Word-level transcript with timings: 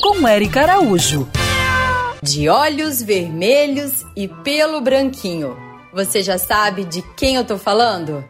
Com 0.00 0.26
Eric 0.26 0.58
Araújo. 0.58 1.28
De 2.22 2.48
olhos 2.48 3.02
vermelhos 3.02 4.02
e 4.16 4.26
pelo 4.26 4.80
branquinho. 4.80 5.54
Você 5.92 6.22
já 6.22 6.38
sabe 6.38 6.86
de 6.86 7.02
quem 7.18 7.34
eu 7.34 7.44
tô 7.44 7.58
falando? 7.58 8.24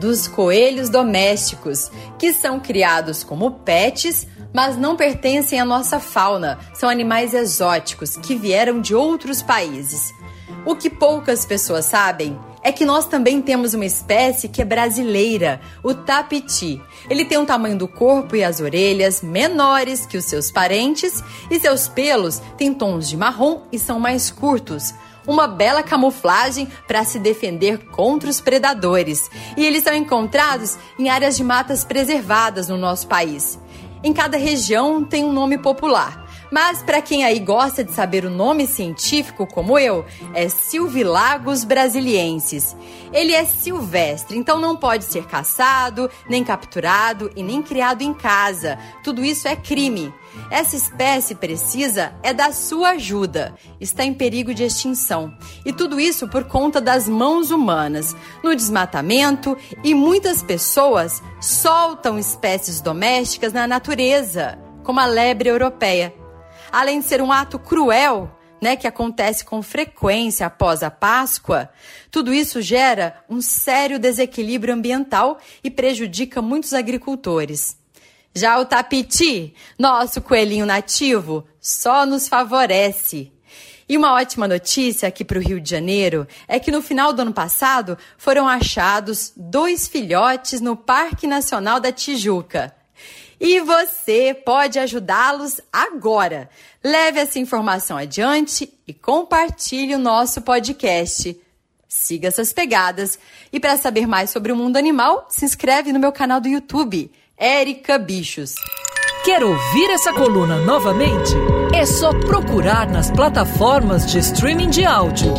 Dos 0.00 0.26
coelhos 0.26 0.88
domésticos, 0.88 1.92
que 2.18 2.32
são 2.32 2.58
criados 2.58 3.22
como 3.22 3.60
pets, 3.60 4.26
mas 4.52 4.76
não 4.76 4.96
pertencem 4.96 5.60
à 5.60 5.64
nossa 5.64 6.00
fauna. 6.00 6.58
São 6.74 6.88
animais 6.88 7.34
exóticos 7.34 8.16
que 8.16 8.34
vieram 8.34 8.80
de 8.80 8.96
outros 8.96 9.42
países. 9.42 10.12
O 10.66 10.74
que 10.74 10.90
poucas 10.90 11.46
pessoas 11.46 11.84
sabem 11.84 12.36
é 12.62 12.70
que 12.70 12.84
nós 12.84 13.06
também 13.06 13.42
temos 13.42 13.74
uma 13.74 13.84
espécie 13.84 14.48
que 14.48 14.62
é 14.62 14.64
brasileira, 14.64 15.60
o 15.82 15.92
tapiti. 15.92 16.80
Ele 17.10 17.24
tem 17.24 17.38
o 17.38 17.44
tamanho 17.44 17.76
do 17.76 17.88
corpo 17.88 18.36
e 18.36 18.44
as 18.44 18.60
orelhas 18.60 19.20
menores 19.20 20.06
que 20.06 20.16
os 20.16 20.24
seus 20.24 20.50
parentes 20.50 21.22
e 21.50 21.58
seus 21.58 21.88
pelos 21.88 22.40
têm 22.56 22.72
tons 22.72 23.08
de 23.08 23.16
marrom 23.16 23.62
e 23.72 23.78
são 23.78 23.98
mais 23.98 24.30
curtos. 24.30 24.94
Uma 25.26 25.46
bela 25.46 25.82
camuflagem 25.82 26.68
para 26.86 27.04
se 27.04 27.18
defender 27.18 27.78
contra 27.86 28.28
os 28.28 28.40
predadores. 28.40 29.30
E 29.56 29.64
eles 29.64 29.84
são 29.84 29.94
encontrados 29.94 30.76
em 30.98 31.08
áreas 31.08 31.36
de 31.36 31.44
matas 31.44 31.84
preservadas 31.84 32.68
no 32.68 32.76
nosso 32.76 33.06
país. 33.06 33.58
Em 34.02 34.12
cada 34.12 34.36
região 34.36 35.04
tem 35.04 35.24
um 35.24 35.32
nome 35.32 35.58
popular. 35.58 36.26
Mas 36.52 36.82
para 36.82 37.00
quem 37.00 37.24
aí 37.24 37.38
gosta 37.38 37.82
de 37.82 37.92
saber 37.92 38.26
o 38.26 38.30
nome 38.30 38.66
científico, 38.66 39.46
como 39.46 39.78
eu, 39.78 40.04
é 40.34 40.50
Silvilagos 40.50 41.64
brasiliensis. 41.64 42.76
Ele 43.10 43.32
é 43.32 43.46
silvestre, 43.46 44.36
então 44.36 44.60
não 44.60 44.76
pode 44.76 45.04
ser 45.04 45.24
caçado, 45.24 46.10
nem 46.28 46.44
capturado 46.44 47.30
e 47.34 47.42
nem 47.42 47.62
criado 47.62 48.02
em 48.02 48.12
casa. 48.12 48.78
Tudo 49.02 49.24
isso 49.24 49.48
é 49.48 49.56
crime. 49.56 50.12
Essa 50.50 50.76
espécie 50.76 51.34
precisa 51.34 52.14
é 52.22 52.34
da 52.34 52.52
sua 52.52 52.90
ajuda. 52.90 53.54
Está 53.80 54.04
em 54.04 54.12
perigo 54.12 54.52
de 54.52 54.62
extinção. 54.62 55.34
E 55.64 55.72
tudo 55.72 55.98
isso 55.98 56.28
por 56.28 56.44
conta 56.44 56.82
das 56.82 57.08
mãos 57.08 57.50
humanas, 57.50 58.14
no 58.44 58.54
desmatamento 58.54 59.56
e 59.82 59.94
muitas 59.94 60.42
pessoas 60.42 61.22
soltam 61.40 62.18
espécies 62.18 62.82
domésticas 62.82 63.54
na 63.54 63.66
natureza, 63.66 64.58
como 64.84 65.00
a 65.00 65.06
lebre 65.06 65.48
europeia 65.48 66.20
além 66.72 67.00
de 67.00 67.06
ser 67.06 67.20
um 67.20 67.30
ato 67.30 67.58
cruel, 67.58 68.38
né, 68.62 68.76
que 68.76 68.86
acontece 68.86 69.44
com 69.44 69.62
frequência 69.62 70.46
após 70.46 70.82
a 70.82 70.90
Páscoa, 70.90 71.68
tudo 72.10 72.32
isso 72.32 72.62
gera 72.62 73.22
um 73.28 73.42
sério 73.42 73.98
desequilíbrio 73.98 74.72
ambiental 74.72 75.38
e 75.62 75.70
prejudica 75.70 76.40
muitos 76.40 76.72
agricultores. 76.72 77.76
Já 78.34 78.58
o 78.58 78.64
tapiti, 78.64 79.52
nosso 79.78 80.22
coelhinho 80.22 80.64
nativo, 80.64 81.44
só 81.60 82.06
nos 82.06 82.28
favorece. 82.28 83.30
E 83.88 83.96
uma 83.98 84.14
ótima 84.14 84.48
notícia 84.48 85.08
aqui 85.08 85.24
para 85.24 85.38
o 85.38 85.42
Rio 85.42 85.60
de 85.60 85.68
Janeiro 85.68 86.26
é 86.48 86.58
que 86.58 86.70
no 86.70 86.80
final 86.80 87.12
do 87.12 87.20
ano 87.20 87.32
passado 87.32 87.98
foram 88.16 88.48
achados 88.48 89.32
dois 89.36 89.86
filhotes 89.86 90.60
no 90.60 90.76
Parque 90.76 91.26
Nacional 91.26 91.78
da 91.78 91.92
Tijuca. 91.92 92.74
E 93.40 93.60
você 93.60 94.32
pode 94.32 94.78
ajudá-los 94.78 95.60
agora. 95.72 96.48
Leve 96.82 97.18
essa 97.18 97.38
informação 97.38 97.96
adiante 97.96 98.72
e 98.86 98.94
compartilhe 98.94 99.94
o 99.94 99.98
nosso 99.98 100.42
podcast. 100.42 101.36
Siga 101.88 102.28
essas 102.28 102.52
pegadas. 102.52 103.18
E 103.52 103.60
para 103.60 103.76
saber 103.76 104.06
mais 104.06 104.30
sobre 104.30 104.52
o 104.52 104.56
mundo 104.56 104.76
animal, 104.76 105.26
se 105.28 105.44
inscreve 105.44 105.92
no 105.92 105.98
meu 105.98 106.12
canal 106.12 106.40
do 106.40 106.48
YouTube, 106.48 107.10
Érica 107.36 107.98
Bichos. 107.98 108.54
Quer 109.24 109.44
ouvir 109.44 109.90
essa 109.90 110.12
coluna 110.12 110.56
novamente? 110.58 111.32
É 111.74 111.86
só 111.86 112.12
procurar 112.12 112.88
nas 112.88 113.10
plataformas 113.10 114.06
de 114.10 114.18
streaming 114.18 114.70
de 114.70 114.84
áudio. 114.84 115.32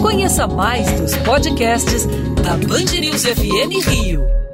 Conheça 0.00 0.46
mais 0.46 0.90
dos 0.92 1.16
podcasts 1.18 2.06
da 2.42 2.56
Band 2.56 2.98
News 3.00 3.24
FM 3.24 3.86
Rio. 3.86 4.45